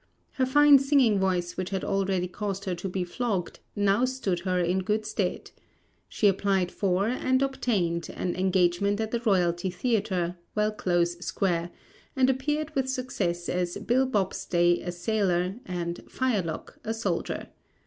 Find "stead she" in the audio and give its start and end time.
5.05-6.27